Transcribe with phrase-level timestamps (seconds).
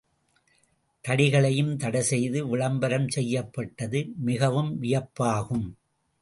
[1.05, 5.67] தடிகளையும் தடைசெய்து விளம்பரஞ் செய்யப்பட்டது மிகவும் வியப்பாகும்!